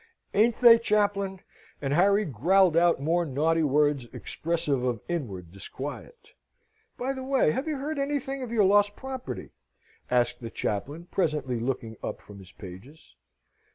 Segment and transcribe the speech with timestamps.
[0.33, 1.41] "Ain't they, Chaplain?"
[1.79, 6.29] And Harry growled out more naughty words expressive of inward disquiet.
[6.97, 9.51] "By the way, have you heard anything of your lost property?"
[10.09, 13.15] asked the chaplain, presently looking up from his pages.